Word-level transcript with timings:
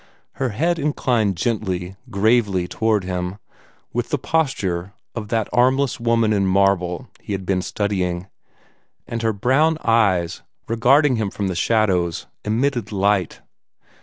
Her 0.41 0.49
head 0.49 0.79
inclined 0.79 1.37
gently, 1.37 1.95
gravely, 2.09 2.67
toward 2.67 3.03
him 3.03 3.37
with 3.93 4.09
the 4.09 4.17
posture 4.17 4.93
of 5.13 5.27
that 5.27 5.47
armless 5.53 5.99
woman 5.99 6.33
in 6.33 6.47
marble 6.47 7.07
he 7.19 7.33
had 7.33 7.45
been 7.45 7.61
studying 7.61 8.25
and 9.05 9.21
her 9.21 9.31
brown 9.31 9.77
eyes, 9.85 10.41
regarding 10.67 11.17
him 11.17 11.29
from 11.29 11.49
the 11.49 11.55
shadows, 11.55 12.25
emitted 12.43 12.91
light. 12.91 13.41